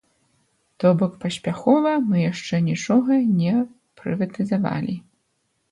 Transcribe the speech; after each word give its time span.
То 0.79 0.87
бок, 1.01 1.13
паспяхова 1.25 1.91
мы 2.09 2.17
яшчэ 2.31 2.63
нічога 2.71 3.11
не 3.41 3.53
прыватызавалі. 4.03 5.03